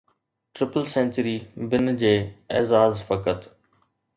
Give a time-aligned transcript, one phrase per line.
[0.59, 1.35] triple century
[1.73, 2.15] بن جو
[2.57, 3.39] اعزاز فقط